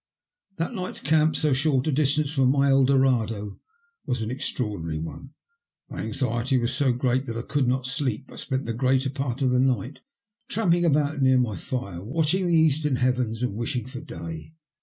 That 0.57 0.73
night's 0.73 0.99
camp, 0.99 1.35
so 1.35 1.53
short 1.53 1.85
a 1.85 1.91
distance 1.91 2.31
from 2.33 2.49
my 2.49 2.69
Eldorado, 2.71 3.59
was 4.07 4.23
an 4.23 4.31
extraordinary 4.31 4.97
one. 4.97 5.35
My 5.91 5.99
anxiety 6.01 6.57
was 6.57 6.81
80 6.81 6.93
great 6.93 7.25
that 7.27 7.37
I 7.37 7.43
could 7.43 7.67
not 7.67 7.85
sleep, 7.85 8.25
but 8.27 8.39
spent 8.39 8.65
the 8.65 8.73
greater 8.73 9.11
part 9.11 9.43
of 9.43 9.51
the 9.51 9.59
night 9.59 10.01
tramping 10.47 10.85
about 10.85 11.21
near 11.21 11.37
my 11.37 11.55
fire, 11.55 12.03
watch 12.03 12.33
ing 12.33 12.47
the 12.47 12.55
eastern 12.57 12.95
heavens 12.95 13.43
and 13.43 13.55
wishing 13.55 13.85
for 13.85 13.99
day. 14.01 14.55